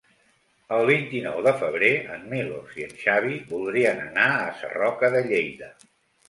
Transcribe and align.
El 0.75 0.85
vint-i-nou 0.89 1.35
de 1.47 1.51
febrer 1.59 1.91
en 2.15 2.23
Milos 2.31 2.71
i 2.79 2.87
en 2.87 2.95
Xavi 3.03 3.37
voldrien 3.53 4.03
anar 4.07 4.25
a 4.39 4.49
Sarroca 4.63 5.13
de 5.19 5.23
Lleida. 5.29 5.71